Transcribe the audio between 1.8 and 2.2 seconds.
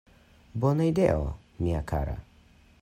kara!